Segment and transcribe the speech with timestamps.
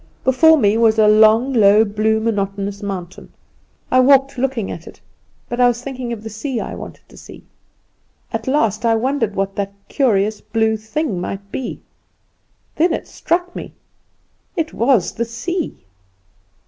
[0.23, 3.31] Before me was a long, low, blue, monotonous mountain.
[3.91, 4.99] I walked looking at it,
[5.47, 7.43] but I was thinking of the sea I wanted to see.
[8.33, 11.81] At last I wondered what that curious blue thing might be;
[12.77, 13.75] then it struck me
[14.57, 15.85] it was the sea!